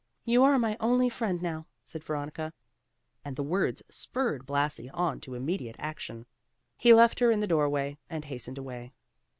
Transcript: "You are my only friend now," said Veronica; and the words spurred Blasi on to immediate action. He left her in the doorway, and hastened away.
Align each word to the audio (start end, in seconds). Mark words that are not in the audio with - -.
"You 0.25 0.41
are 0.43 0.57
my 0.57 0.77
only 0.79 1.09
friend 1.09 1.39
now," 1.43 1.67
said 1.83 2.03
Veronica; 2.03 2.53
and 3.23 3.35
the 3.35 3.43
words 3.43 3.83
spurred 3.91 4.47
Blasi 4.47 4.89
on 4.89 5.19
to 5.19 5.35
immediate 5.35 5.75
action. 5.77 6.25
He 6.79 6.91
left 6.91 7.19
her 7.19 7.29
in 7.29 7.39
the 7.39 7.45
doorway, 7.45 7.99
and 8.09 8.25
hastened 8.25 8.57
away. 8.57 8.93